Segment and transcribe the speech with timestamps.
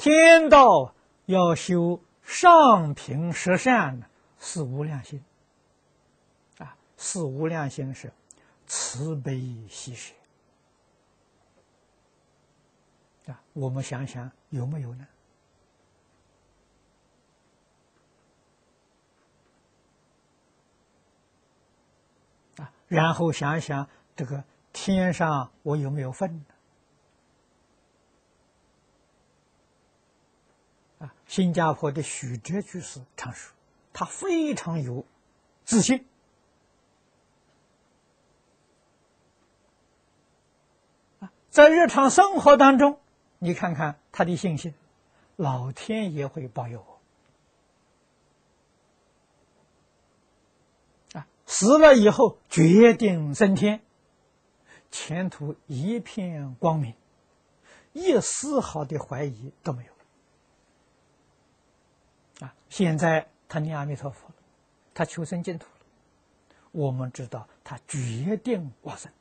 [0.00, 0.94] 天道
[1.26, 4.06] 要修上品十善呢，
[4.38, 5.22] 是无量心。
[6.56, 8.10] 啊，是无量心是
[8.66, 10.14] 慈悲喜舍。
[13.26, 15.06] 啊，我们想想有没有呢？
[22.56, 23.86] 啊，然后想一想
[24.16, 24.42] 这个
[24.72, 26.44] 天上我有没有份呢？
[31.00, 33.52] 啊，新加坡的许哲居士常说，
[33.92, 35.04] 他非常有
[35.64, 36.06] 自信。
[41.48, 43.00] 在日常生活当中，
[43.40, 44.72] 你看看他的信心，
[45.34, 46.84] 老天爷会保佑
[51.12, 51.18] 我。
[51.18, 53.82] 啊，死了以后决定升天，
[54.92, 56.94] 前途一片光明，
[57.94, 59.92] 一丝毫的怀疑都没有。
[62.40, 62.54] 啊！
[62.68, 64.34] 现在他念阿弥陀佛了，
[64.94, 65.86] 他求生净土了。
[66.72, 69.12] 我们知道他决定往生。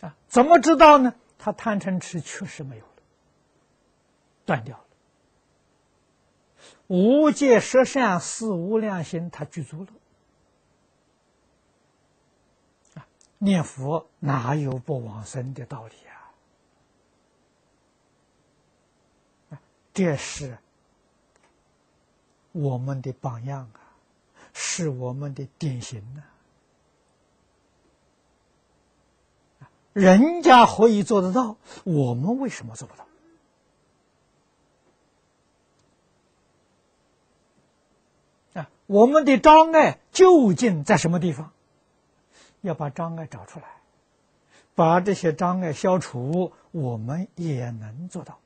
[0.00, 1.14] 啊，怎么知道呢？
[1.38, 2.92] 他贪嗔痴确实没有了，
[4.44, 4.84] 断掉了。
[6.88, 9.88] 无戒十善四无量心，他具足了。
[13.38, 16.15] 念佛哪有不往生的道理啊？
[19.96, 20.58] 这是
[22.52, 23.80] 我们的榜样啊，
[24.52, 26.20] 是我们的典型啊。
[29.94, 33.06] 人家可以做得到，我们为什么做不到？
[38.60, 41.52] 啊，我们的障碍究竟在什么地方？
[42.60, 43.66] 要把障碍找出来，
[44.74, 48.38] 把这些障碍消除，我们也能做到。